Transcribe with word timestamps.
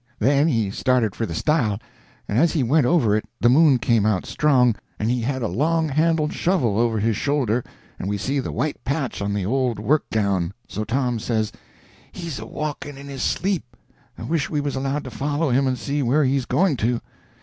Then 0.17 0.47
he 0.47 0.71
started 0.71 1.13
for 1.13 1.27
the 1.27 1.35
stile, 1.35 1.77
and 2.27 2.39
as 2.39 2.53
he 2.53 2.63
went 2.63 2.87
over 2.87 3.15
it 3.15 3.23
the 3.39 3.49
moon 3.49 3.77
came 3.77 4.03
out 4.03 4.25
strong, 4.25 4.75
and 4.97 5.11
he 5.11 5.21
had 5.21 5.43
a 5.43 5.47
long 5.47 5.89
handled 5.89 6.33
shovel 6.33 6.79
over 6.79 6.97
his 6.97 7.15
shoulder, 7.15 7.63
and 7.99 8.09
we 8.09 8.17
see 8.17 8.39
the 8.39 8.51
white 8.51 8.83
patch 8.83 9.21
on 9.21 9.31
the 9.31 9.45
old 9.45 9.77
work 9.77 10.09
gown. 10.09 10.53
So 10.67 10.83
Tom 10.85 11.19
says: 11.19 11.51
"He's 12.11 12.39
a 12.39 12.47
walking 12.47 12.97
in 12.97 13.09
his 13.09 13.21
sleep. 13.21 13.77
I 14.17 14.23
wish 14.23 14.49
we 14.49 14.59
was 14.59 14.75
allowed 14.75 15.03
to 15.03 15.11
follow 15.11 15.51
him 15.51 15.67
and 15.67 15.77
see 15.77 16.01
where 16.01 16.23
he's 16.23 16.45
going 16.47 16.77
to. 16.77 16.99